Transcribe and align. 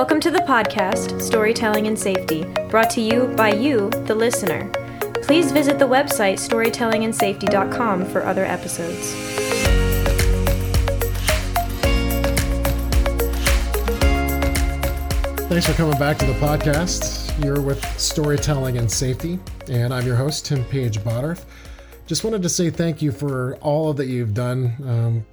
Welcome 0.00 0.20
to 0.20 0.30
the 0.30 0.38
podcast, 0.38 1.20
Storytelling 1.20 1.86
and 1.86 1.98
Safety, 1.98 2.44
brought 2.70 2.88
to 2.92 3.02
you 3.02 3.26
by 3.36 3.52
you, 3.52 3.90
the 4.06 4.14
listener. 4.14 4.66
Please 5.24 5.52
visit 5.52 5.78
the 5.78 5.84
website 5.84 6.38
storytellingandsafety.com 6.38 8.06
for 8.06 8.24
other 8.24 8.46
episodes. 8.46 9.12
Thanks 15.50 15.66
for 15.66 15.74
coming 15.74 15.98
back 15.98 16.16
to 16.16 16.24
the 16.24 16.38
podcast. 16.40 17.44
You're 17.44 17.60
with 17.60 17.84
Storytelling 18.00 18.78
and 18.78 18.90
Safety, 18.90 19.38
and 19.68 19.92
I'm 19.92 20.06
your 20.06 20.16
host, 20.16 20.46
Tim 20.46 20.64
Page 20.64 20.98
Bottorff. 21.00 21.44
Just 22.06 22.24
wanted 22.24 22.42
to 22.42 22.48
say 22.48 22.70
thank 22.70 23.02
you 23.02 23.12
for 23.12 23.56
all 23.56 23.92
that 23.92 24.06
you've 24.06 24.32
done. 24.32 24.72
Um, 24.82 25.26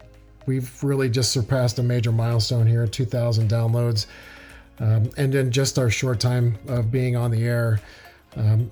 we've 0.46 0.84
really 0.84 1.10
just 1.10 1.32
surpassed 1.32 1.80
a 1.80 1.84
major 1.84 2.12
milestone 2.12 2.68
here 2.68 2.86
2,000 2.86 3.50
downloads. 3.50 4.08
Um, 4.80 5.10
and 5.18 5.34
in 5.34 5.52
just 5.52 5.80
our 5.80 5.90
short 5.90 6.20
time 6.20 6.58
of 6.68 6.92
being 6.92 7.16
on 7.16 7.32
the 7.32 7.44
air, 7.46 7.80
um, 8.36 8.70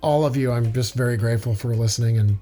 all 0.00 0.24
of 0.24 0.36
you, 0.36 0.52
I'm 0.52 0.72
just 0.72 0.94
very 0.94 1.16
grateful 1.16 1.54
for 1.54 1.74
listening. 1.74 2.18
And 2.18 2.38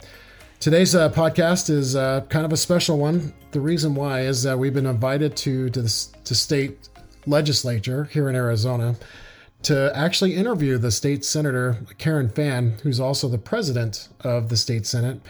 today's 0.61 0.95
uh, 0.95 1.11
podcast 1.11 1.71
is 1.71 1.97
uh, 1.97 2.23
kind 2.29 2.45
of 2.45 2.53
a 2.53 2.57
special 2.57 2.99
one. 2.99 3.35
The 3.53 3.61
reason 3.61 3.95
why 3.95 4.21
is 4.21 4.43
that 4.43 4.59
we've 4.59 4.75
been 4.75 4.87
invited 4.87 5.37
to 5.39 5.71
to 5.71 5.83
the 5.83 6.07
to 6.25 6.35
state 6.35 6.89
legislature 7.27 8.05
here 8.05 8.29
in 8.29 8.35
Arizona 8.35 8.97
to 9.63 9.91
actually 9.95 10.35
interview 10.35 10.77
the 10.77 10.91
state 10.91 11.25
senator 11.25 11.79
Karen 11.97 12.29
Fann, 12.29 12.77
who's 12.83 13.01
also 13.01 13.29
the 13.29 13.39
president 13.39 14.09
of 14.21 14.51
the 14.51 14.57
state 14.57 14.87
senate. 14.87 15.21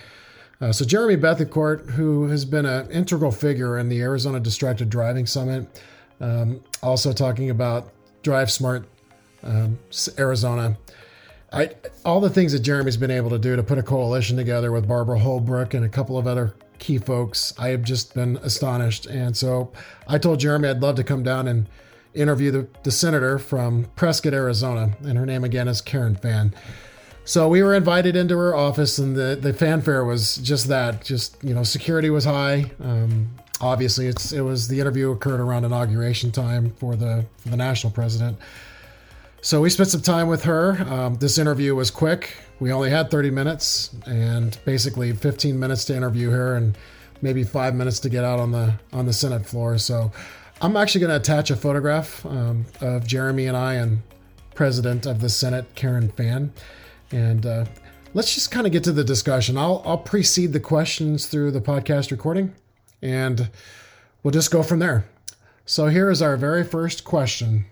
Uh, 0.61 0.73
so 0.73 0.85
Jeremy 0.85 1.17
Bethencourt, 1.17 1.91
who 1.91 2.29
has 2.29 2.45
been 2.45 2.67
an 2.67 2.91
integral 2.91 3.31
figure 3.31 3.79
in 3.79 3.89
the 3.89 4.01
Arizona 4.01 4.41
Distracted 4.41 4.91
Driving 4.91 5.27
Summit, 5.27 5.83
um, 6.21 6.63
also 6.83 7.13
talking 7.13 7.51
about 7.51 7.93
Drive 8.23 8.51
Smart 8.51 8.87
um, 9.43 9.79
Arizona. 10.19 10.77
I, 11.53 11.71
all 12.05 12.21
the 12.21 12.31
things 12.31 12.53
that 12.53 12.61
Jeremy's 12.61 12.97
been 12.97 13.11
able 13.11 13.31
to 13.31 13.39
do 13.39 13.55
to 13.55 13.63
put 13.63 13.79
a 13.79 13.83
coalition 13.83 14.37
together 14.37 14.73
with 14.73 14.89
Barbara 14.89 15.19
Holbrook 15.21 15.75
and 15.75 15.85
a 15.85 15.89
couple 15.89 16.19
of 16.19 16.27
other 16.27 16.55
key 16.79 16.99
folks, 16.99 17.55
I 17.59 17.69
have 17.69 17.83
just 17.83 18.15
been 18.15 18.37
astonished. 18.39 19.07
And 19.07 19.37
so 19.37 19.73
I 20.09 20.19
told 20.19 20.41
Jeremy 20.41 20.69
I'd 20.69 20.83
love 20.83 20.97
to 20.97 21.05
come 21.05 21.23
down 21.23 21.47
and 21.47 21.69
interview 22.13 22.51
the, 22.51 22.69
the 22.83 22.91
senator 22.91 23.39
from 23.39 23.85
Prescott, 23.97 24.35
Arizona. 24.35 24.97
And 25.05 25.17
her 25.17 25.27
name 25.27 25.45
again 25.45 25.69
is 25.69 25.81
Karen 25.81 26.17
Fann. 26.17 26.55
So 27.25 27.49
we 27.49 27.63
were 27.63 27.75
invited 27.75 28.17
into 28.17 28.37
her 28.37 28.55
office, 28.55 28.99
and 28.99 29.17
the, 29.17 29.39
the 29.41 29.55
fanfare 29.55 30.05
was 30.05 30.37
just 30.37 30.69
that. 30.69 31.03
Just 31.03 31.43
you 31.43 31.55
know, 31.55 31.63
security 31.63 32.11
was 32.11 32.27
high. 32.27 32.71
Um, 32.83 33.31
obviously, 33.61 34.07
it's 34.07 34.33
it 34.33 34.43
was 34.43 34.69
the 34.69 34.81
interview 34.81 35.11
occurred 35.11 35.41
around 35.41 35.65
inauguration 35.65 36.33
time 36.33 36.71
for 36.79 36.97
the 36.97 37.25
for 37.39 37.49
the 37.49 37.57
national 37.57 37.93
president. 37.93 38.39
So 39.45 39.61
we 39.61 39.69
spent 39.69 39.91
some 39.91 40.01
time 40.01 40.29
with 40.29 40.45
her. 40.45 40.83
Um, 40.89 41.17
this 41.17 41.37
interview 41.37 41.75
was 41.75 41.91
quick. 41.91 42.35
We 42.61 42.73
only 42.73 42.89
had 42.89 43.11
30 43.11 43.31
minutes, 43.31 43.95
and 44.07 44.57
basically 44.65 45.13
15 45.13 45.59
minutes 45.59 45.85
to 45.87 45.95
interview 45.95 46.31
her, 46.31 46.57
and 46.57 46.79
maybe 47.21 47.45
five 47.45 47.75
minutes 47.75 48.01
to 48.01 48.09
get 48.09 48.25
out 48.25 48.39
on 48.39 48.53
the 48.53 48.75
on 48.93 49.07
the 49.07 49.13
Senate 49.13 49.45
floor. 49.45 49.77
So 49.77 50.11
I'm 50.63 50.77
actually 50.77 51.03
going 51.03 51.11
to 51.11 51.17
attach 51.17 51.51
a 51.51 51.57
photograph 51.57 52.25
um, 52.25 52.65
of 52.81 53.07
Jeremy 53.07 53.47
and 53.47 53.57
I 53.57 53.75
and 53.75 54.03
President 54.55 55.05
of 55.05 55.21
the 55.21 55.29
Senate 55.29 55.67
Karen 55.75 56.11
Fann, 56.11 56.53
and 57.11 57.45
uh, 57.45 57.65
let's 58.15 58.35
just 58.35 58.51
kind 58.51 58.67
of 58.67 58.73
get 58.73 58.85
to 58.85 58.93
the 58.93 59.05
discussion. 59.05 59.59
I'll 59.59 59.83
I'll 59.85 59.99
precede 59.99 60.53
the 60.55 60.61
questions 60.61 61.27
through 61.27 61.51
the 61.51 61.61
podcast 61.61 62.11
recording, 62.11 62.55
and 63.03 63.51
we'll 64.23 64.33
just 64.33 64.51
go 64.51 64.63
from 64.63 64.79
there. 64.79 65.07
So 65.67 65.87
here 65.87 66.11
is 66.11 66.21
our 66.21 66.37
very 66.37 66.65
first 66.65 67.05
question. 67.05 67.67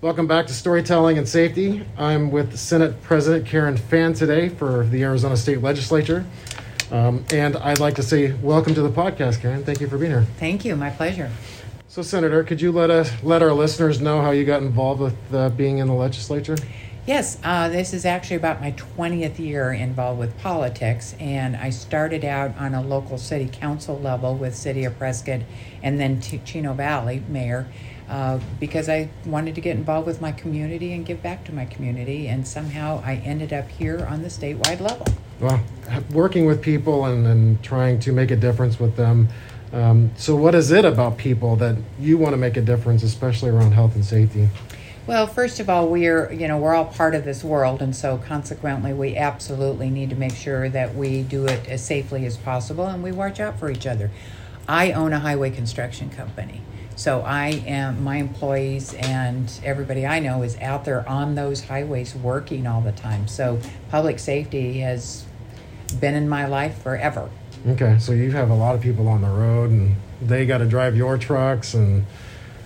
Welcome 0.00 0.26
back 0.26 0.46
to 0.48 0.52
Storytelling 0.52 1.16
and 1.16 1.26
Safety. 1.26 1.82
I'm 1.96 2.30
with 2.30 2.58
Senate 2.58 3.02
President 3.02 3.46
Karen 3.46 3.76
Fann 3.76 4.12
today 4.12 4.50
for 4.50 4.84
the 4.86 5.02
Arizona 5.02 5.36
State 5.36 5.62
Legislature. 5.62 6.26
Um, 6.90 7.24
and 7.32 7.56
I'd 7.56 7.80
like 7.80 7.94
to 7.94 8.02
say 8.02 8.32
welcome 8.32 8.74
to 8.74 8.82
the 8.82 8.90
podcast, 8.90 9.40
Karen. 9.40 9.64
Thank 9.64 9.80
you 9.80 9.88
for 9.88 9.96
being 9.96 10.10
here. 10.10 10.26
Thank 10.38 10.64
you. 10.64 10.76
My 10.76 10.90
pleasure. 10.90 11.30
So, 11.88 12.02
Senator, 12.02 12.44
could 12.44 12.60
you 12.60 12.72
let 12.72 12.90
us 12.90 13.10
let 13.22 13.40
our 13.40 13.52
listeners 13.52 14.00
know 14.00 14.20
how 14.20 14.32
you 14.32 14.44
got 14.44 14.60
involved 14.60 15.00
with 15.00 15.34
uh, 15.34 15.48
being 15.50 15.78
in 15.78 15.86
the 15.86 15.94
legislature? 15.94 16.56
Yes, 17.06 17.36
uh, 17.44 17.68
this 17.68 17.92
is 17.92 18.06
actually 18.06 18.36
about 18.36 18.62
my 18.62 18.72
20th 18.72 19.38
year 19.38 19.70
involved 19.74 20.18
with 20.18 20.38
politics, 20.38 21.14
and 21.20 21.54
I 21.54 21.68
started 21.68 22.24
out 22.24 22.56
on 22.56 22.72
a 22.72 22.80
local 22.80 23.18
city 23.18 23.46
council 23.52 23.98
level 23.98 24.34
with 24.34 24.56
City 24.56 24.84
of 24.84 24.96
Prescott 24.96 25.42
and 25.82 26.00
then 26.00 26.22
Chino 26.22 26.72
Valley 26.72 27.22
mayor 27.28 27.68
uh, 28.08 28.40
because 28.58 28.88
I 28.88 29.10
wanted 29.26 29.54
to 29.56 29.60
get 29.60 29.76
involved 29.76 30.06
with 30.06 30.22
my 30.22 30.32
community 30.32 30.94
and 30.94 31.04
give 31.04 31.22
back 31.22 31.44
to 31.44 31.52
my 31.52 31.66
community, 31.66 32.26
and 32.26 32.48
somehow 32.48 33.02
I 33.04 33.16
ended 33.16 33.52
up 33.52 33.68
here 33.68 34.06
on 34.06 34.22
the 34.22 34.28
statewide 34.28 34.80
level. 34.80 35.06
Well, 35.40 35.62
working 36.10 36.46
with 36.46 36.62
people 36.62 37.04
and, 37.04 37.26
and 37.26 37.62
trying 37.62 37.98
to 38.00 38.12
make 38.12 38.30
a 38.30 38.36
difference 38.36 38.80
with 38.80 38.96
them. 38.96 39.28
Um, 39.74 40.10
so, 40.16 40.36
what 40.36 40.54
is 40.54 40.70
it 40.70 40.86
about 40.86 41.18
people 41.18 41.56
that 41.56 41.76
you 42.00 42.16
want 42.16 42.32
to 42.32 42.38
make 42.38 42.56
a 42.56 42.62
difference, 42.62 43.02
especially 43.02 43.50
around 43.50 43.72
health 43.72 43.94
and 43.94 44.04
safety? 44.04 44.48
Well, 45.06 45.26
first 45.26 45.60
of 45.60 45.68
all, 45.68 45.88
we're 45.88 46.32
you 46.32 46.48
know 46.48 46.56
we're 46.56 46.74
all 46.74 46.86
part 46.86 47.14
of 47.14 47.24
this 47.24 47.44
world, 47.44 47.82
and 47.82 47.94
so 47.94 48.16
consequently, 48.16 48.94
we 48.94 49.16
absolutely 49.16 49.90
need 49.90 50.08
to 50.10 50.16
make 50.16 50.34
sure 50.34 50.70
that 50.70 50.94
we 50.94 51.22
do 51.22 51.46
it 51.46 51.68
as 51.68 51.84
safely 51.84 52.24
as 52.24 52.38
possible, 52.38 52.86
and 52.86 53.02
we 53.02 53.12
watch 53.12 53.38
out 53.38 53.58
for 53.58 53.70
each 53.70 53.86
other. 53.86 54.10
I 54.66 54.92
own 54.92 55.12
a 55.12 55.18
highway 55.18 55.50
construction 55.50 56.08
company. 56.08 56.62
So 56.96 57.22
I 57.22 57.48
am 57.66 58.04
my 58.04 58.16
employees 58.16 58.94
and 58.94 59.50
everybody 59.64 60.06
I 60.06 60.20
know 60.20 60.42
is 60.42 60.56
out 60.58 60.84
there 60.84 61.06
on 61.08 61.34
those 61.34 61.64
highways 61.64 62.14
working 62.14 62.68
all 62.68 62.80
the 62.80 62.92
time. 62.92 63.26
So 63.26 63.58
public 63.90 64.20
safety 64.20 64.78
has 64.80 65.24
been 66.00 66.14
in 66.14 66.28
my 66.28 66.46
life 66.46 66.80
forever. 66.82 67.30
Okay, 67.66 67.98
so 67.98 68.12
you 68.12 68.30
have 68.30 68.50
a 68.50 68.54
lot 68.54 68.76
of 68.76 68.80
people 68.80 69.08
on 69.08 69.22
the 69.22 69.28
road 69.28 69.70
and 69.70 69.96
they 70.22 70.46
got 70.46 70.58
to 70.58 70.66
drive 70.66 70.96
your 70.96 71.18
trucks 71.18 71.74
and 71.74 72.06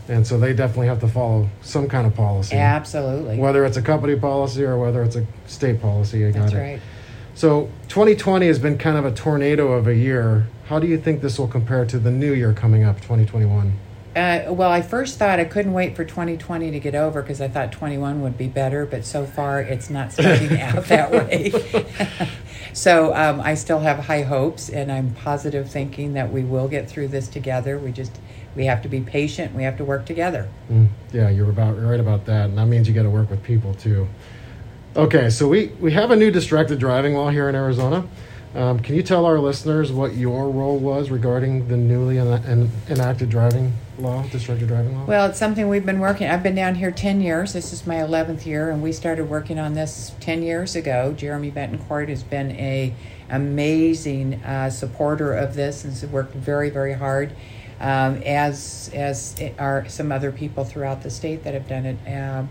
and 0.09 0.27
so 0.27 0.39
they 0.39 0.53
definitely 0.53 0.87
have 0.87 1.01
to 1.01 1.09
follow 1.09 1.49
some 1.61 1.89
kind 1.89 2.07
of 2.07 2.15
policy. 2.15 2.57
Absolutely. 2.57 3.39
Whether 3.39 3.65
it's 3.65 3.77
a 3.77 3.83
company 3.83 4.17
policy 4.17 4.65
or 4.65 4.79
whether 4.79 5.03
it's 5.03 5.17
a 5.17 5.27
state 5.47 5.81
policy, 5.81 6.27
I 6.27 6.31
got 6.31 6.41
That's 6.41 6.53
it. 6.55 6.59
right. 6.59 6.81
So 7.35 7.71
2020 7.89 8.47
has 8.47 8.59
been 8.59 8.79
kind 8.79 8.97
of 8.97 9.05
a 9.05 9.13
tornado 9.13 9.73
of 9.73 9.87
a 9.87 9.95
year. 9.95 10.49
How 10.67 10.79
do 10.79 10.87
you 10.87 10.99
think 10.99 11.23
this 11.23 11.39
will 11.39 11.49
compare 11.49 11.85
to 11.87 11.99
the 11.99 12.11
new 12.11 12.33
year 12.33 12.53
coming 12.53 12.85
up, 12.85 12.97
2021? 12.97 13.73
Uh, 14.17 14.53
well, 14.53 14.71
I 14.71 14.83
first 14.83 15.19
thought 15.19 15.39
I 15.39 15.45
couldn't 15.45 15.73
wait 15.73 15.95
for 15.95 16.05
2020 16.05 16.73
to 16.73 16.81
get 16.81 16.97
over 16.97 17.23
because 17.23 17.41
I 17.41 17.47
thought 17.47 17.71
21 17.71 18.21
would 18.23 18.37
be 18.37 18.49
better, 18.49 18.85
but 18.85 19.05
so 19.05 19.25
far 19.25 19.61
it's 19.61 19.89
not 19.89 20.13
starting 20.13 20.61
out 20.61 20.87
that 20.87 21.13
way. 21.13 21.53
so 22.73 23.15
um, 23.15 23.41
I 23.41 23.55
still 23.55 23.79
have 23.79 24.01
high 24.01 24.23
hopes, 24.23 24.69
and 24.69 24.91
I'm 24.91 25.15
positive 25.15 25.71
thinking 25.71 26.15
that 26.15 26.33
we 26.33 26.43
will 26.43 26.67
get 26.67 26.91
through 26.91 27.09
this 27.09 27.29
together. 27.29 27.79
We 27.79 27.93
just 27.93 28.19
we 28.57 28.65
have 28.65 28.83
to 28.83 28.89
be 28.89 29.01
patient. 29.01 29.55
We 29.55 29.63
have 29.63 29.77
to 29.79 29.85
work 29.85 30.07
together. 30.07 30.49
Mm, 30.71 30.89
yeah, 31.13 31.31
you're 31.31 31.51
about 31.51 31.77
you're 31.77 31.89
right 31.89 32.01
about 32.01 32.27
that, 32.27 32.47
and 32.47 32.59
that 32.59 32.67
means 32.67 32.89
you 32.89 32.95
got 32.95 33.05
to 33.05 33.11
work 33.11 33.31
with 33.31 33.43
people 33.43 33.75
too. 33.75 34.09
Okay, 34.97 35.31
so 35.31 35.49
we 35.49 35.69
we 35.81 35.93
have 35.93 36.11
a 36.11 36.17
new 36.17 36.31
distracted 36.31 36.79
driving 36.79 37.15
law 37.15 37.31
here 37.31 37.49
in 37.49 37.55
Arizona. 37.55 38.07
Um, 38.55 38.81
can 38.81 38.95
you 38.95 39.03
tell 39.03 39.27
our 39.27 39.39
listeners 39.39 39.93
what 39.93 40.17
your 40.17 40.51
role 40.51 40.79
was 40.79 41.11
regarding 41.11 41.69
the 41.69 41.77
newly 41.77 42.19
en- 42.19 42.71
enacted 42.89 43.29
driving 43.29 43.75
law, 43.99 44.23
distracted 44.29 44.69
driving 44.69 44.97
law? 44.97 45.05
Well, 45.05 45.27
it's 45.27 45.39
something 45.39 45.69
we've 45.69 45.85
been 45.85 46.01
working. 46.01 46.29
I've 46.29 46.43
been 46.43 46.55
down 46.55 46.75
here 46.75 46.91
ten 46.91 47.21
years. 47.21 47.53
This 47.53 47.73
is 47.73 47.87
my 47.87 48.03
eleventh 48.03 48.47
year, 48.47 48.71
and 48.71 48.83
we 48.83 48.93
started 48.93 49.29
working 49.29 49.59
on 49.59 49.75
this 49.75 50.13
ten 50.21 50.43
years 50.43 50.75
ago. 50.75 51.13
Jeremy 51.17 51.51
Bethencourt 51.51 52.09
has 52.09 52.23
been 52.23 52.53
a 52.53 52.95
amazing 53.31 54.43
uh, 54.43 54.71
supporter 54.71 55.35
of 55.35 55.55
this 55.55 55.85
and 55.85 55.93
has 55.93 56.05
worked 56.07 56.35
very, 56.35 56.71
very 56.71 56.95
hard. 56.95 57.33
Um, 57.81 58.23
as 58.25 58.91
as 58.93 59.37
are 59.59 59.89
some 59.89 60.11
other 60.11 60.33
people 60.33 60.65
throughout 60.65 61.03
the 61.03 61.11
state 61.11 61.45
that 61.45 61.55
have 61.55 61.69
done 61.69 61.87
it. 61.87 61.99
Um, 62.09 62.49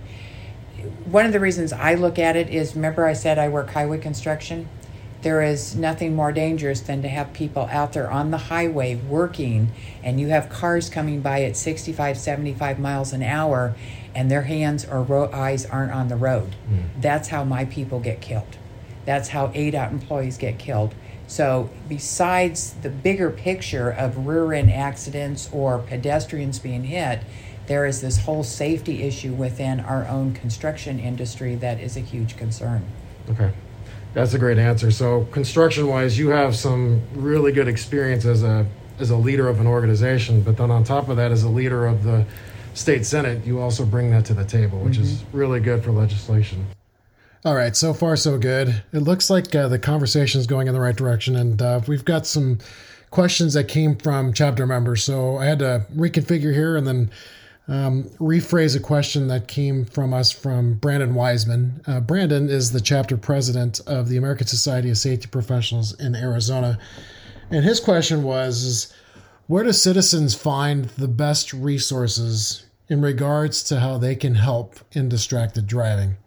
one 1.06 1.26
of 1.26 1.34
the 1.34 1.40
reasons 1.40 1.74
I 1.74 1.96
look 1.96 2.18
at 2.18 2.36
it 2.36 2.50
is 2.50 2.76
remember 2.76 3.06
I 3.06 3.14
said 3.14 3.38
I 3.38 3.50
work 3.50 3.72
highway 3.72 3.98
construction 3.98 4.70
there 5.22 5.42
is 5.42 5.76
nothing 5.76 6.16
more 6.16 6.32
dangerous 6.32 6.82
than 6.82 7.02
to 7.02 7.08
have 7.08 7.34
people 7.34 7.68
out 7.72 7.94
there 7.94 8.10
on 8.10 8.32
the 8.32 8.38
highway 8.38 8.96
working 8.96 9.72
and 10.04 10.20
you 10.20 10.28
have 10.28 10.50
cars 10.50 10.90
coming 10.90 11.22
by 11.22 11.44
at 11.44 11.58
65 11.58 12.18
75 12.18 12.80
miles 12.80 13.14
an 13.14 13.24
hour 13.24 13.76
and 14.14 14.30
their 14.30 14.44
hands 14.44 14.86
or 14.86 15.02
ro- 15.02 15.32
eyes 15.34 15.66
aren't 15.66 15.92
on 15.92 16.08
the 16.08 16.16
road 16.16 16.56
mm. 16.70 16.84
that's 17.02 17.30
how 17.30 17.44
my 17.44 17.66
people 17.66 18.00
get 18.00 18.22
killed 18.22 18.58
that's 19.06 19.30
how 19.30 19.48
ADOT 19.50 19.92
employees 19.92 20.38
get 20.38 20.60
killed 20.60 20.94
so 21.28 21.70
besides 21.88 22.74
the 22.82 22.90
bigger 22.90 23.30
picture 23.30 23.90
of 23.90 24.26
rear 24.26 24.54
end 24.54 24.72
accidents 24.72 25.50
or 25.52 25.80
pedestrians 25.80 26.60
being 26.60 26.86
hit 26.86 27.20
there 27.68 27.86
is 27.86 28.02
this 28.02 28.20
whole 28.20 28.44
safety 28.44 29.04
issue 29.04 29.34
within 29.34 29.80
our 29.80 30.08
own 30.08 30.34
construction 30.34 31.00
industry 31.00 31.56
that 31.56 31.80
is 31.80 31.96
a 31.98 32.02
huge 32.02 32.38
concern 32.38 32.86
okay 33.30 33.52
that's 34.18 34.34
a 34.34 34.40
great 34.40 34.58
answer. 34.58 34.90
So, 34.90 35.26
construction 35.26 35.86
wise, 35.86 36.18
you 36.18 36.30
have 36.30 36.56
some 36.56 37.04
really 37.14 37.52
good 37.52 37.68
experience 37.68 38.26
as 38.26 38.42
a 38.42 38.66
as 39.00 39.12
a 39.12 39.16
leader 39.16 39.48
of 39.48 39.60
an 39.60 39.68
organization, 39.68 40.42
but 40.42 40.58
then 40.58 40.72
on 40.72 40.84
top 40.84 41.08
of 41.08 41.18
that, 41.18 41.32
as 41.32 41.44
a 41.44 41.50
leader 41.50 41.86
of 41.86 42.04
the 42.04 42.26
state 42.74 43.06
senate, 43.06 43.46
you 43.46 43.60
also 43.60 43.86
bring 43.86 44.10
that 44.10 44.26
to 44.26 44.34
the 44.34 44.44
table, 44.44 44.80
which 44.80 44.98
is 44.98 45.18
mm-hmm. 45.18 45.38
really 45.38 45.60
good 45.60 45.84
for 45.84 45.92
legislation. 45.92 46.66
All 47.48 47.56
right, 47.56 47.78
so 47.78 47.94
far 47.94 48.18
so 48.18 48.38
good. 48.38 48.84
It 48.92 49.04
looks 49.04 49.30
like 49.30 49.56
uh, 49.56 49.70
the 49.70 49.80
conversation 49.80 50.42
is 50.42 50.48
going 50.48 50.68
in 50.68 50.74
the 50.74 50.82
right 50.82 50.98
direction, 50.98 51.38
and 51.38 51.62
uh, 51.62 51.80
we've 51.88 52.04
got 52.04 52.28
some 52.28 52.58
questions 53.10 53.54
that 53.54 53.70
came 53.70 53.96
from 53.96 54.34
chapter 54.34 54.68
members. 54.68 55.02
So 55.02 55.38
I 55.38 55.46
had 55.46 55.60
to 55.60 55.86
reconfigure 55.96 56.54
here 56.54 56.76
and 56.76 56.86
then 56.86 57.10
um, 57.70 58.04
rephrase 58.20 58.76
a 58.76 58.82
question 58.82 59.30
that 59.30 59.48
came 59.48 59.86
from 59.86 60.14
us 60.14 60.30
from 60.30 60.74
Brandon 60.74 61.16
Wiseman. 61.16 61.80
Uh, 61.88 62.02
Brandon 62.02 62.50
is 62.50 62.74
the 62.74 62.82
chapter 62.82 63.16
president 63.16 63.80
of 63.88 64.10
the 64.10 64.18
American 64.18 64.48
Society 64.48 64.90
of 64.90 64.98
Safety 64.98 65.28
Professionals 65.28 65.98
in 66.02 66.16
Arizona, 66.16 66.78
and 67.50 67.64
his 67.64 67.80
question 67.80 68.24
was: 68.24 68.62
is, 68.62 68.94
Where 69.48 69.64
do 69.64 69.72
citizens 69.72 70.36
find 70.36 70.90
the 70.98 71.08
best 71.08 71.54
resources 71.54 72.66
in 72.90 73.00
regards 73.02 73.64
to 73.70 73.80
how 73.80 73.98
they 73.98 74.18
can 74.18 74.36
help 74.36 74.82
in 74.92 75.08
distracted 75.08 75.66
driving? 75.66 76.18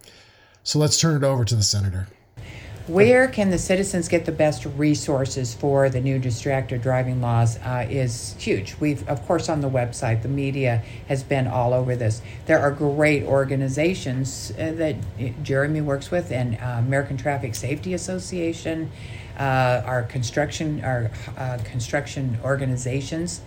So 0.62 0.79
let's 0.79 1.01
turn 1.01 1.17
it 1.17 1.25
over 1.25 1.45
to 1.45 1.57
the 1.57 1.62
senator. 1.62 2.09
Where 2.87 3.29
can 3.29 3.51
the 3.51 3.59
citizens 3.59 4.09
get 4.09 4.25
the 4.25 4.33
best 4.33 4.67
resources 4.67 5.55
for 5.55 5.89
the 5.89 6.01
new 6.01 6.19
distracted 6.19 6.83
driving 6.83 7.21
laws 7.21 7.57
uh, 7.59 7.87
is 7.89 8.35
huge. 8.37 8.75
We've, 8.81 9.07
of 9.09 9.25
course, 9.27 9.49
on 9.49 9.61
the 9.61 9.71
website, 9.71 10.23
the 10.23 10.29
media 10.29 10.83
has 11.07 11.23
been 11.23 11.47
all 11.47 11.73
over 11.73 11.95
this. 11.95 12.21
There 12.47 12.59
are 12.59 12.73
great 12.73 13.23
organizations 13.23 14.51
uh, 14.59 14.73
that 14.73 14.97
Jeremy 15.45 15.83
works 15.83 16.11
with, 16.11 16.33
and 16.33 16.57
uh, 16.57 16.79
American 16.79 17.17
Traffic 17.17 17.55
Safety 17.55 17.95
Association, 17.95 18.91
uh, 19.39 19.83
our 19.85 20.03
construction, 20.03 20.83
our 20.85 21.13
uh, 21.39 21.59
construction 21.63 22.39
organizations. 22.43 23.41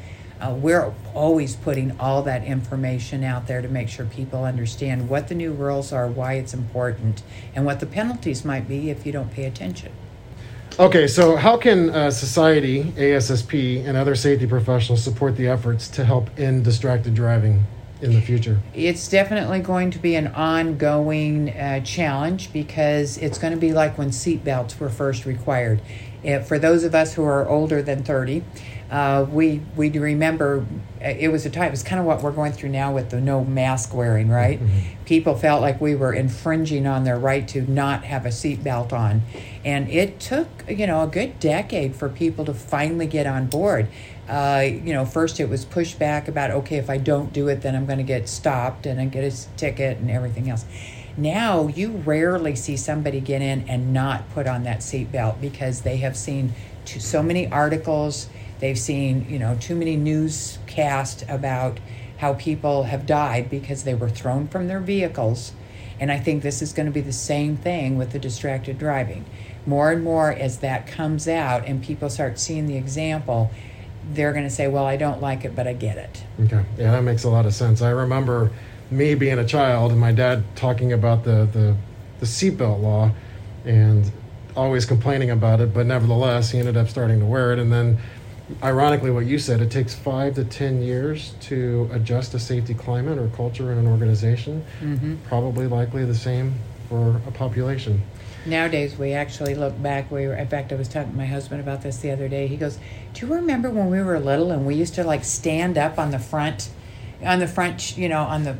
Uh, 0.44 0.54
we're 0.56 0.94
always 1.14 1.56
putting 1.56 1.98
all 2.02 2.22
that 2.22 2.44
information 2.44 3.24
out 3.24 3.48
there 3.48 3.62
to 3.62 3.70
make 3.70 3.88
sure 3.88 4.06
people 4.08 4.44
understand 4.44 5.08
what 5.08 5.30
the 5.30 5.36
new 5.36 5.54
rules 5.54 5.94
are, 5.94 6.08
why 6.08 6.34
it's 6.34 6.54
important, 6.54 7.24
and 7.56 7.66
what 7.66 7.80
the 7.80 7.86
penalties 7.86 8.44
might 8.44 8.68
be 8.68 8.90
if 8.90 9.06
you 9.06 9.12
don't 9.14 9.32
pay 9.32 9.46
attention. 9.46 9.90
Okay, 10.78 11.08
so 11.08 11.38
how 11.38 11.56
can 11.56 11.92
uh, 11.92 12.12
society, 12.12 12.84
ASSP, 12.84 13.86
and 13.86 13.96
other 13.96 14.16
safety 14.16 14.46
professionals 14.46 15.02
support 15.02 15.38
the 15.38 15.48
efforts 15.48 15.88
to 15.88 16.04
help 16.04 16.30
end 16.38 16.66
distracted 16.66 17.14
driving 17.14 17.64
in 18.04 18.14
the 18.14 18.22
future? 18.22 18.60
It's 18.74 19.08
definitely 19.08 19.60
going 19.60 19.92
to 19.92 20.00
be 20.00 20.16
an 20.16 20.28
ongoing 20.28 21.50
uh, 21.50 21.80
challenge 21.82 22.52
because 22.54 23.18
it's 23.18 23.38
going 23.38 23.54
to 23.54 23.60
be 23.60 23.74
like 23.74 23.98
when 23.98 24.10
seatbelts 24.10 24.80
were 24.80 24.90
first 24.90 25.26
required. 25.26 25.82
If, 26.24 26.48
for 26.48 26.60
those 26.60 26.84
of 26.84 26.96
us 26.96 27.14
who 27.14 27.24
are 27.24 27.48
older 27.48 27.82
than 27.82 28.04
30, 28.04 28.44
uh, 28.94 29.26
we 29.32 29.60
we 29.76 29.90
remember 29.90 30.64
uh, 31.02 31.08
it 31.08 31.30
was 31.30 31.48
a 31.48 31.50
time. 31.50 31.66
It 31.66 31.72
was 31.72 31.82
kind 31.82 32.00
of 32.00 32.06
what 32.06 32.22
we're 32.22 32.32
going 32.32 32.52
through 32.52 32.70
now 32.70 32.94
with 32.94 33.10
the 33.10 33.20
no 33.20 33.44
mask 33.44 33.92
wearing. 33.92 34.30
Right, 34.30 34.60
mm-hmm. 34.60 35.04
people 35.06 35.36
felt 35.36 35.62
like 35.62 35.82
we 35.82 35.96
were 35.96 36.14
infringing 36.14 36.86
on 36.86 37.04
their 37.04 37.18
right 37.18 37.48
to 37.48 37.62
not 37.62 38.04
have 38.04 38.28
a 38.28 38.30
seatbelt 38.30 38.94
on, 38.94 39.24
and 39.66 39.90
it 39.90 40.20
took 40.20 40.48
you 40.68 40.86
know 40.86 41.02
a 41.02 41.08
good 41.08 41.40
decade 41.40 41.96
for 41.96 42.08
people 42.08 42.46
to 42.46 42.54
finally 42.54 43.08
get 43.08 43.26
on 43.26 43.48
board. 43.48 43.88
Uh, 44.28 44.64
you 44.66 44.94
know, 44.94 45.06
first 45.06 45.40
it 45.40 45.50
was 45.50 45.66
pushback 45.66 46.28
about 46.28 46.52
okay, 46.52 46.78
if 46.78 46.90
I 46.90 46.98
don't 46.98 47.34
do 47.34 47.50
it, 47.50 47.62
then 47.62 47.76
I'm 47.76 47.86
going 47.86 47.98
to 47.98 48.04
get 48.04 48.30
stopped 48.30 48.86
and 48.86 49.00
I 49.00 49.06
get 49.06 49.24
a 49.24 49.56
ticket 49.58 49.98
and 49.98 50.10
everything 50.10 50.50
else. 50.50 50.66
Now 51.18 51.68
you 51.68 51.92
rarely 51.92 52.56
see 52.56 52.78
somebody 52.78 53.20
get 53.20 53.42
in 53.42 53.68
and 53.68 53.94
not 53.94 54.30
put 54.32 54.48
on 54.48 54.64
that 54.64 54.80
seatbelt 54.80 55.42
because 55.42 55.82
they 55.82 55.98
have 55.98 56.18
seen 56.18 56.54
so 56.86 57.22
many 57.22 57.52
articles 57.52 58.30
They've 58.64 58.80
seen, 58.80 59.26
you 59.30 59.40
know, 59.40 59.58
too 59.60 59.76
many 59.76 59.98
newscasts 59.98 61.26
about 61.28 61.82
how 62.20 62.36
people 62.36 62.84
have 62.84 63.06
died 63.06 63.50
because 63.50 63.84
they 63.84 63.94
were 63.94 64.10
thrown 64.10 64.48
from 64.48 64.70
their 64.70 64.80
vehicles. 64.80 65.52
And 66.00 66.10
I 66.10 66.18
think 66.18 66.44
this 66.44 66.62
is 66.62 66.72
going 66.72 66.86
to 66.86 66.92
be 66.94 67.02
the 67.02 67.12
same 67.12 67.58
thing 67.58 67.98
with 67.98 68.14
the 68.14 68.20
distracted 68.20 68.80
driving. 68.80 69.26
More 69.66 69.92
and 69.92 70.02
more 70.02 70.32
as 70.32 70.60
that 70.60 70.88
comes 70.88 71.28
out 71.28 71.66
and 71.66 71.84
people 71.84 72.10
start 72.10 72.40
seeing 72.40 72.68
the 72.68 72.78
example, 72.78 73.52
they're 74.12 74.34
going 74.34 74.44
to 74.44 74.50
say, 74.50 74.68
Well, 74.68 74.86
I 74.86 74.98
don't 74.98 75.22
like 75.22 75.46
it, 75.46 75.56
but 75.56 75.68
I 75.68 75.74
get 75.74 75.98
it. 75.98 76.24
Okay. 76.42 76.66
Yeah, 76.78 76.92
that 76.92 77.04
makes 77.04 77.24
a 77.24 77.30
lot 77.30 77.46
of 77.46 77.54
sense. 77.54 77.82
I 77.82 77.90
remember 77.90 78.52
me 78.92 79.16
being 79.16 79.40
a 79.40 79.46
child 79.46 79.92
and 79.92 80.00
my 80.00 80.12
dad 80.12 80.44
talking 80.56 80.94
about 80.94 81.24
the, 81.24 81.48
the, 81.52 81.76
the 82.20 82.26
seatbelt 82.26 82.82
law 82.82 83.12
and 83.66 84.12
always 84.56 84.86
complaining 84.86 85.32
about 85.32 85.62
it, 85.62 85.74
but 85.74 85.86
nevertheless, 85.86 86.52
he 86.52 86.60
ended 86.60 86.78
up 86.78 86.90
starting 86.90 87.20
to 87.20 87.26
wear 87.26 87.54
it. 87.54 87.60
And 87.60 87.72
then 87.72 87.98
ironically 88.62 89.10
what 89.10 89.26
you 89.26 89.40
said 89.40 89.62
it 89.62 89.72
takes 89.72 89.96
five 89.96 90.36
to 90.36 90.44
ten 90.44 90.82
years 90.82 91.34
to 91.40 91.90
adjust 91.94 92.34
a 92.34 92.40
safety 92.40 92.74
climate 92.74 93.18
or 93.18 93.28
culture 93.30 93.72
in 93.72 93.78
an 93.78 93.88
organization 93.88 94.64
mm-hmm. 94.82 95.16
probably 95.28 95.66
likely 95.66 96.04
the 96.04 96.14
same 96.14 96.54
for 96.90 97.22
a 97.28 97.32
population 97.32 98.02
nowadays 98.46 98.98
we 98.98 99.14
actually 99.14 99.56
look 99.56 99.82
back 99.82 100.10
we 100.12 100.28
were 100.28 100.36
in 100.36 100.48
fact 100.48 100.72
i 100.72 100.76
was 100.76 100.88
talking 100.88 101.12
to 101.12 101.18
my 101.18 101.26
husband 101.26 101.62
about 101.62 101.82
this 101.82 101.98
the 101.98 102.12
other 102.12 102.28
day 102.28 102.48
he 102.48 102.58
goes 102.58 102.78
do 103.14 103.26
you 103.26 103.34
remember 103.34 103.70
when 103.70 103.90
we 103.90 104.02
were 104.02 104.20
little 104.20 104.52
and 104.52 104.66
we 104.66 104.76
used 104.76 104.94
to 104.94 105.04
like 105.04 105.24
stand 105.24 105.78
up 105.78 105.98
on 105.98 106.12
the 106.12 106.20
front 106.20 106.70
on 107.24 107.40
the 107.40 107.48
front 107.48 107.98
you 107.98 108.10
know 108.10 108.24
on 108.24 108.44
the 108.44 108.58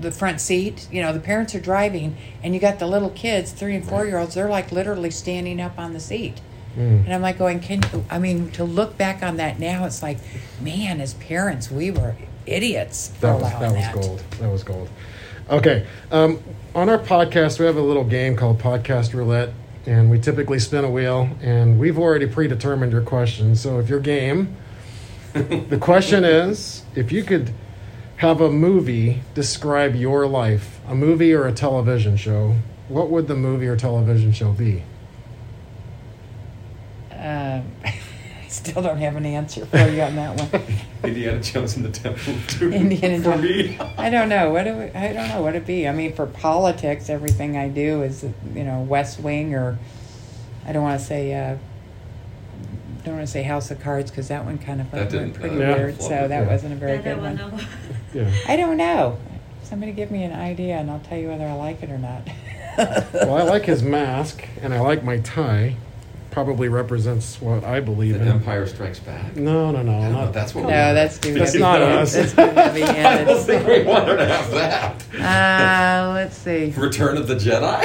the 0.00 0.12
front 0.12 0.40
seat 0.40 0.86
you 0.90 1.00
know 1.00 1.12
the 1.12 1.20
parents 1.20 1.54
are 1.54 1.60
driving 1.60 2.16
and 2.42 2.54
you 2.54 2.60
got 2.60 2.78
the 2.78 2.86
little 2.86 3.10
kids 3.10 3.52
three 3.52 3.74
and 3.74 3.88
four 3.88 4.04
year 4.04 4.18
olds 4.18 4.34
they're 4.34 4.48
like 4.48 4.70
literally 4.70 5.10
standing 5.10 5.60
up 5.60 5.78
on 5.78 5.92
the 5.92 6.00
seat 6.00 6.40
Mm. 6.76 7.04
And 7.04 7.14
I'm 7.14 7.22
like 7.22 7.38
going, 7.38 7.60
can 7.60 7.82
you 7.92 8.04
I 8.10 8.18
mean 8.18 8.50
to 8.52 8.64
look 8.64 8.98
back 8.98 9.22
on 9.22 9.36
that 9.38 9.58
now? 9.58 9.86
It's 9.86 10.02
like, 10.02 10.18
man, 10.60 11.00
as 11.00 11.14
parents, 11.14 11.70
we 11.70 11.90
were 11.90 12.14
idiots 12.44 13.08
for 13.08 13.26
that 13.26 13.40
was, 13.40 13.52
that. 13.52 13.94
was 13.94 14.06
gold. 14.06 14.24
That 14.38 14.50
was 14.50 14.62
gold. 14.62 14.88
Okay, 15.48 15.86
um, 16.10 16.42
on 16.74 16.88
our 16.88 16.98
podcast, 16.98 17.60
we 17.60 17.66
have 17.66 17.76
a 17.76 17.80
little 17.80 18.02
game 18.02 18.34
called 18.34 18.58
Podcast 18.58 19.14
Roulette, 19.14 19.50
and 19.86 20.10
we 20.10 20.18
typically 20.18 20.58
spin 20.58 20.84
a 20.84 20.90
wheel, 20.90 21.30
and 21.40 21.78
we've 21.78 22.00
already 22.00 22.26
predetermined 22.26 22.90
your 22.90 23.02
question. 23.02 23.54
So 23.54 23.78
if 23.78 23.88
you're 23.88 24.00
game, 24.00 24.56
the 25.34 25.78
question 25.80 26.24
is, 26.24 26.82
if 26.96 27.12
you 27.12 27.22
could 27.22 27.52
have 28.16 28.40
a 28.40 28.50
movie 28.50 29.22
describe 29.34 29.94
your 29.94 30.26
life, 30.26 30.80
a 30.88 30.96
movie 30.96 31.32
or 31.32 31.46
a 31.46 31.52
television 31.52 32.16
show, 32.16 32.56
what 32.88 33.08
would 33.10 33.28
the 33.28 33.36
movie 33.36 33.68
or 33.68 33.76
television 33.76 34.32
show 34.32 34.50
be? 34.50 34.82
Um, 37.12 37.70
I 37.84 37.94
still 38.66 38.82
don't 38.82 38.98
have 38.98 39.16
an 39.16 39.26
answer 39.26 39.66
for 39.66 39.88
you 39.88 40.02
on 40.02 40.16
that 40.16 40.52
one. 40.52 40.62
Indiana 41.04 41.40
Jones 41.40 41.76
and 41.76 41.84
the 41.84 41.90
Temple 41.90 42.34
of 42.34 42.46
Doom. 42.48 42.72
Indiana 42.72 43.22
for 43.22 43.38
me. 43.38 43.78
I 43.96 44.10
don't 44.10 44.28
know 44.28 44.50
what 44.50 44.64
do 44.64 44.74
we, 44.74 44.84
I 44.90 45.12
don't 45.12 45.28
know 45.28 45.42
what 45.42 45.54
it 45.54 45.66
be. 45.66 45.86
I 45.86 45.92
mean, 45.92 46.12
for 46.14 46.26
politics, 46.26 47.08
everything 47.08 47.56
I 47.56 47.68
do 47.68 48.02
is 48.02 48.24
you 48.54 48.64
know 48.64 48.80
West 48.82 49.20
Wing 49.20 49.54
or 49.54 49.78
I 50.66 50.72
don't 50.72 50.82
want 50.82 51.00
to 51.00 51.06
say. 51.06 51.34
Uh, 51.34 51.56
don't 53.04 53.14
want 53.14 53.26
to 53.26 53.32
say 53.32 53.44
House 53.44 53.70
of 53.70 53.80
Cards 53.80 54.10
because 54.10 54.26
that 54.28 54.44
one 54.44 54.58
kind 54.58 54.80
of 54.80 54.92
went 54.92 55.34
pretty 55.34 55.54
uh, 55.54 55.76
weird. 55.76 56.02
So 56.02 56.08
that 56.08 56.28
yeah. 56.28 56.46
wasn't 56.46 56.72
a 56.72 56.76
very 56.76 56.96
yeah, 56.96 57.02
good 57.02 57.22
one. 57.22 57.38
one. 57.52 57.66
yeah. 58.14 58.34
I 58.48 58.56
don't 58.56 58.76
know. 58.76 59.16
Somebody 59.62 59.92
give 59.92 60.10
me 60.10 60.24
an 60.24 60.32
idea 60.32 60.74
and 60.74 60.90
I'll 60.90 60.98
tell 60.98 61.16
you 61.16 61.28
whether 61.28 61.46
I 61.46 61.52
like 61.52 61.84
it 61.84 61.90
or 61.90 61.98
not. 61.98 62.28
well, 63.12 63.36
I 63.36 63.42
like 63.42 63.64
his 63.64 63.84
mask 63.84 64.44
and 64.60 64.74
I 64.74 64.80
like 64.80 65.04
my 65.04 65.20
tie 65.20 65.76
probably 66.36 66.68
represents 66.68 67.40
what 67.40 67.64
I 67.64 67.80
believe 67.80 68.18
the 68.18 68.20
in. 68.20 68.28
Empire 68.28 68.66
Strikes 68.66 68.98
Back. 68.98 69.36
No, 69.36 69.70
no, 69.70 69.80
no. 69.80 70.12
Not, 70.12 70.34
that's 70.34 70.54
what. 70.54 70.64
No, 70.64 70.92
that's 70.92 71.16
too. 71.16 71.32
That's 71.32 71.54
not 71.54 71.80
us. 71.80 72.12
That's 72.12 72.34
too 72.34 72.42
heavy 72.42 72.82
I 72.82 73.24
don't 73.24 73.42
think 73.42 73.66
we 73.66 73.82
want 73.84 74.06
her 74.06 74.18
to 74.18 74.26
have 74.26 74.50
that. 74.50 75.02
Uh, 75.14 76.12
let's 76.12 76.36
see. 76.36 76.74
Return 76.76 77.16
of 77.16 77.26
the 77.26 77.36
Jedi. 77.36 77.80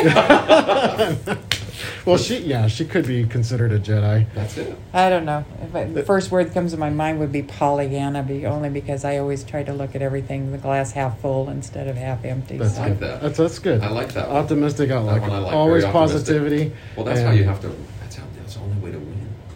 well, 2.05 2.17
she 2.17 2.39
yeah, 2.39 2.67
she 2.67 2.83
could 2.83 3.07
be 3.07 3.23
considered 3.23 3.71
a 3.71 3.79
Jedi. 3.79 4.25
That's 4.33 4.57
it. 4.57 4.77
I 4.91 5.09
don't 5.09 5.23
know. 5.23 5.45
I, 5.73 5.85
the 5.85 6.03
first 6.03 6.29
word 6.29 6.47
that 6.47 6.53
comes 6.53 6.73
to 6.73 6.77
my 6.77 6.89
mind 6.89 7.19
would 7.19 7.31
be 7.31 7.43
Pollyanna, 7.43 8.21
be 8.21 8.45
only 8.45 8.69
because 8.69 9.05
I 9.05 9.19
always 9.19 9.45
try 9.45 9.63
to 9.63 9.71
look 9.71 9.95
at 9.95 10.01
everything 10.01 10.51
the 10.51 10.57
glass 10.57 10.91
half 10.91 11.21
full 11.21 11.49
instead 11.49 11.87
of 11.87 11.95
half 11.95 12.25
empty. 12.25 12.57
That's 12.57 12.75
so. 12.75 12.83
good. 12.83 12.99
That. 12.99 13.21
That's 13.21 13.37
that's 13.37 13.59
good. 13.59 13.81
I 13.81 13.87
like 13.87 14.11
that. 14.15 14.27
One. 14.27 14.43
Optimistic 14.43 14.91
outlook. 14.91 15.21
Like. 15.21 15.53
Always 15.53 15.85
positivity. 15.85 16.73
Well, 16.97 17.05
that's 17.05 17.21
how 17.21 17.31
you 17.31 17.45
have 17.45 17.61
to 17.61 17.73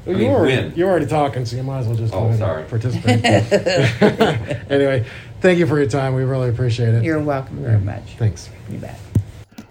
well, 0.05 0.19
you, 0.19 0.29
were, 0.29 0.47
you're 0.75 0.89
already 0.89 1.07
talking, 1.07 1.45
so 1.45 1.55
you 1.55 1.63
might 1.63 1.79
as 1.79 1.87
well 1.87 1.95
just 1.95 2.13
oh, 2.13 2.35
sorry. 2.37 2.63
participate. 2.65 3.25
anyway, 4.69 5.03
thank 5.41 5.57
you 5.57 5.65
for 5.65 5.79
your 5.79 5.89
time. 5.89 6.13
We 6.13 6.23
really 6.23 6.49
appreciate 6.49 6.93
it. 6.93 7.03
You're 7.03 7.19
welcome 7.19 7.63
very 7.63 7.79
much. 7.79 8.03
Thanks. 8.17 8.49
You 8.69 8.77
bet. 8.77 8.99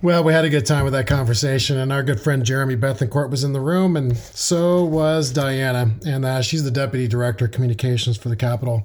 Well, 0.02 0.24
we 0.24 0.32
had 0.32 0.44
a 0.44 0.50
good 0.50 0.66
time 0.66 0.84
with 0.84 0.92
that 0.92 1.06
conversation, 1.06 1.78
and 1.78 1.92
our 1.92 2.02
good 2.02 2.20
friend 2.20 2.44
Jeremy 2.44 2.76
Bethencourt 2.76 3.30
was 3.30 3.44
in 3.44 3.52
the 3.52 3.60
room, 3.60 3.96
and 3.96 4.16
so 4.16 4.84
was 4.84 5.30
Diana, 5.30 5.94
and 6.04 6.24
uh, 6.24 6.42
she's 6.42 6.64
the 6.64 6.70
deputy 6.70 7.06
director 7.08 7.46
of 7.46 7.52
communications 7.52 8.16
for 8.18 8.28
the 8.28 8.36
Capitol, 8.36 8.84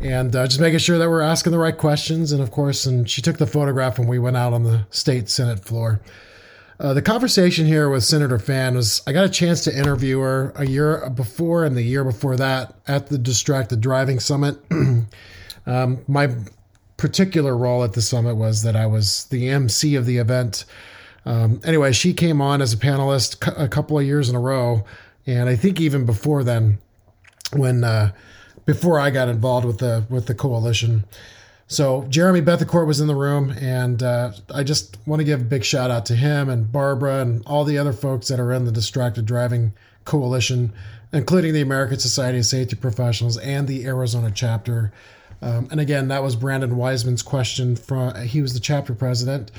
and 0.00 0.34
uh, 0.34 0.46
just 0.46 0.60
making 0.60 0.78
sure 0.78 0.96
that 0.96 1.10
we're 1.10 1.20
asking 1.20 1.52
the 1.52 1.58
right 1.58 1.76
questions, 1.76 2.32
and 2.32 2.40
of 2.40 2.50
course, 2.50 2.86
and 2.86 3.10
she 3.10 3.20
took 3.20 3.36
the 3.36 3.46
photograph 3.46 3.98
when 3.98 4.08
we 4.08 4.18
went 4.18 4.36
out 4.36 4.52
on 4.52 4.62
the 4.62 4.86
state 4.90 5.28
senate 5.28 5.60
floor. 5.60 6.00
Uh, 6.80 6.92
the 6.92 7.02
conversation 7.02 7.66
here 7.66 7.88
with 7.88 8.02
Senator 8.02 8.38
Fann 8.38 8.74
was 8.74 9.00
I 9.06 9.12
got 9.12 9.24
a 9.24 9.28
chance 9.28 9.62
to 9.64 9.76
interview 9.76 10.18
her 10.18 10.52
a 10.56 10.66
year 10.66 11.08
before 11.10 11.64
and 11.64 11.76
the 11.76 11.82
year 11.82 12.02
before 12.02 12.36
that 12.36 12.74
at 12.88 13.06
the 13.06 13.18
Distracted 13.18 13.80
Driving 13.80 14.18
Summit. 14.18 14.58
um, 15.66 16.04
my 16.08 16.34
particular 16.96 17.56
role 17.56 17.84
at 17.84 17.92
the 17.92 18.02
summit 18.02 18.34
was 18.34 18.62
that 18.62 18.74
I 18.74 18.86
was 18.86 19.26
the 19.26 19.48
MC 19.48 19.94
of 19.94 20.04
the 20.04 20.18
event. 20.18 20.64
Um, 21.24 21.60
anyway, 21.64 21.92
she 21.92 22.12
came 22.12 22.40
on 22.40 22.60
as 22.60 22.72
a 22.72 22.76
panelist 22.76 23.36
a 23.56 23.68
couple 23.68 23.98
of 23.98 24.04
years 24.04 24.28
in 24.28 24.34
a 24.34 24.40
row, 24.40 24.84
and 25.26 25.48
I 25.48 25.56
think 25.56 25.80
even 25.80 26.04
before 26.04 26.42
then, 26.42 26.78
when 27.52 27.84
uh, 27.84 28.12
before 28.66 28.98
I 28.98 29.10
got 29.10 29.28
involved 29.28 29.64
with 29.64 29.78
the 29.78 30.04
with 30.10 30.26
the 30.26 30.34
coalition. 30.34 31.04
So 31.66 32.04
Jeremy 32.08 32.42
Bethencourt 32.42 32.86
was 32.86 33.00
in 33.00 33.06
the 33.06 33.14
room, 33.14 33.50
and 33.58 34.02
uh, 34.02 34.32
I 34.54 34.62
just 34.64 34.98
want 35.06 35.20
to 35.20 35.24
give 35.24 35.40
a 35.40 35.44
big 35.44 35.64
shout 35.64 35.90
out 35.90 36.06
to 36.06 36.14
him 36.14 36.48
and 36.48 36.70
Barbara 36.70 37.20
and 37.20 37.42
all 37.46 37.64
the 37.64 37.78
other 37.78 37.92
folks 37.92 38.28
that 38.28 38.38
are 38.38 38.52
in 38.52 38.66
the 38.66 38.72
Distracted 38.72 39.24
Driving 39.24 39.72
Coalition, 40.04 40.72
including 41.12 41.54
the 41.54 41.62
American 41.62 41.98
Society 41.98 42.38
of 42.38 42.46
Safety 42.46 42.76
Professionals 42.76 43.38
and 43.38 43.66
the 43.66 43.86
Arizona 43.86 44.30
chapter. 44.30 44.92
Um, 45.40 45.68
and 45.70 45.80
again, 45.80 46.08
that 46.08 46.22
was 46.22 46.36
Brandon 46.36 46.76
Wiseman's 46.76 47.22
question. 47.22 47.76
From 47.76 48.14
he 48.14 48.42
was 48.42 48.52
the 48.52 48.60
chapter 48.60 48.94
president, 48.94 49.50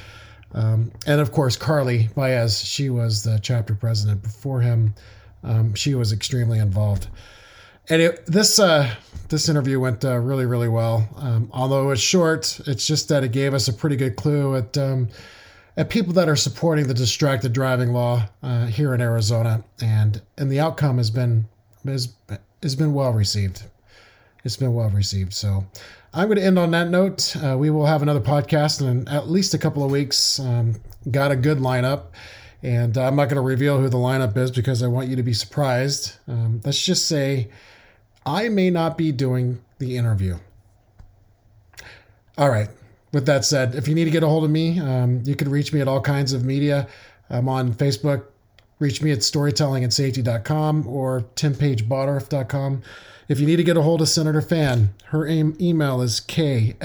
um, 0.54 0.92
and 1.08 1.20
of 1.20 1.32
course 1.32 1.58
Carly 1.58 2.10
Baez. 2.16 2.64
She 2.64 2.90
was 2.90 3.24
the 3.24 3.40
chapter 3.40 3.74
president 3.74 4.22
before 4.22 4.62
him. 4.62 4.94
Um, 5.44 5.74
she 5.74 5.96
was 5.96 6.12
extremely 6.12 6.60
involved. 6.60 7.08
And 7.90 8.02
it, 8.02 8.26
this 8.26 8.60
uh, 8.60 8.94
this 9.30 9.50
interview 9.50 9.80
went 9.80 10.04
uh, 10.04 10.18
really 10.18 10.46
really 10.46 10.70
well. 10.70 11.08
Um, 11.18 11.50
although 11.54 11.92
it's 11.92 12.02
short, 12.02 12.60
it's 12.68 12.88
just 12.88 13.10
that 13.10 13.24
it 13.24 13.32
gave 13.32 13.54
us 13.54 13.68
a 13.68 13.74
pretty 13.74 13.96
good 13.96 14.16
clue 14.16 14.56
at 14.56 14.78
um, 14.78 15.10
at 15.78 15.90
people 15.90 16.14
that 16.14 16.30
are 16.30 16.36
supporting 16.36 16.88
the 16.88 16.94
distracted 16.94 17.54
driving 17.54 17.94
law 17.94 18.28
uh, 18.42 18.66
here 18.68 18.94
in 18.94 19.02
Arizona, 19.02 19.64
and 19.82 20.22
and 20.38 20.52
the 20.52 20.60
outcome 20.60 20.98
has 20.98 21.12
been 21.12 21.48
has, 21.86 22.14
has 22.64 22.76
been 22.76 22.94
well 22.94 23.14
received. 23.14 23.64
It's 24.44 24.58
been 24.58 24.74
well 24.74 24.90
received. 24.90 25.34
So 25.34 25.66
I'm 26.14 26.28
going 26.28 26.38
to 26.38 26.44
end 26.44 26.60
on 26.60 26.72
that 26.72 26.90
note. 26.90 27.36
Uh, 27.36 27.58
we 27.58 27.70
will 27.70 27.86
have 27.86 28.02
another 28.02 28.20
podcast 28.20 28.82
in 28.82 29.08
at 29.08 29.28
least 29.28 29.54
a 29.54 29.58
couple 29.58 29.84
of 29.84 29.92
weeks. 29.92 30.40
Um, 30.40 30.76
got 31.12 31.32
a 31.32 31.36
good 31.36 31.58
lineup. 31.58 32.06
And 32.64 32.98
I'm 32.98 33.16
not 33.16 33.26
going 33.26 33.36
to 33.36 33.42
reveal 33.42 33.80
who 33.80 33.90
the 33.90 33.98
lineup 33.98 34.38
is 34.38 34.50
because 34.50 34.82
I 34.82 34.88
want 34.88 35.08
you 35.08 35.16
to 35.18 35.24
be 35.24 35.34
surprised. 35.34 36.14
Um, 36.28 36.62
let's 36.64 36.84
just 36.84 37.08
say 37.08 37.50
I 38.26 38.50
may 38.50 38.70
not 38.70 38.98
be 38.98 39.12
doing 39.12 39.62
the 39.80 39.98
interview. 39.98 40.38
All 42.38 42.50
right. 42.50 42.70
With 43.14 43.26
that 43.28 43.46
said, 43.46 43.76
if 43.76 43.88
you 43.88 43.96
need 43.96 44.06
to 44.06 44.12
get 44.12 44.24
a 44.24 44.28
hold 44.28 44.44
of 44.44 44.50
me, 44.50 44.80
um, 44.80 45.22
you 45.24 45.36
can 45.36 45.50
reach 45.50 45.72
me 45.72 45.80
at 45.80 45.88
all 45.88 46.02
kinds 46.02 46.34
of 46.34 46.44
media. 46.44 46.88
I'm 47.30 47.48
on 47.48 47.74
Facebook. 47.74 48.26
Reach 48.80 49.02
me 49.02 49.12
at 49.12 49.20
storytellingandsafety.com 49.20 50.88
or 50.88 51.22
timpagebottorff.com. 51.36 52.82
If 53.28 53.40
you 53.40 53.46
need 53.46 53.56
to 53.56 53.64
get 53.64 53.78
a 53.78 53.82
hold 53.82 54.02
of 54.02 54.10
Senator 54.10 54.42
Fann, 54.42 54.94
her 55.06 55.26
email 55.26 56.02
is 56.02 56.20
kfann 56.20 56.76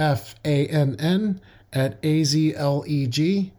at 1.72 2.02
azleg.gov. 2.02 3.50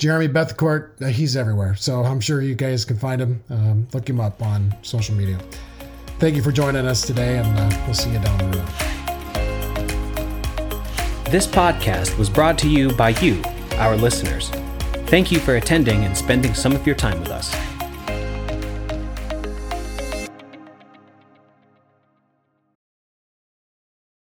Jeremy 0.00 0.28
Bethencourt, 0.28 1.02
uh, 1.02 1.08
he's 1.08 1.36
everywhere. 1.36 1.74
So 1.74 2.02
I'm 2.02 2.20
sure 2.20 2.40
you 2.40 2.54
guys 2.54 2.86
can 2.86 2.96
find 2.96 3.20
him. 3.20 3.44
Um, 3.50 3.86
look 3.92 4.08
him 4.08 4.18
up 4.18 4.42
on 4.42 4.74
social 4.80 5.14
media. 5.14 5.38
Thank 6.18 6.36
you 6.36 6.42
for 6.42 6.52
joining 6.52 6.86
us 6.86 7.02
today, 7.02 7.36
and 7.36 7.58
uh, 7.58 7.82
we'll 7.84 7.92
see 7.92 8.10
you 8.10 8.18
down 8.18 8.38
the 8.38 8.44
road. 8.56 8.66
This 11.26 11.46
podcast 11.46 12.16
was 12.16 12.30
brought 12.30 12.56
to 12.60 12.68
you 12.68 12.90
by 12.92 13.10
you, 13.10 13.42
our 13.74 13.94
listeners. 13.94 14.48
Thank 15.08 15.30
you 15.30 15.38
for 15.38 15.56
attending 15.56 16.04
and 16.04 16.16
spending 16.16 16.54
some 16.54 16.74
of 16.74 16.86
your 16.86 16.96
time 16.96 17.20
with 17.20 17.28
us. 17.28 17.54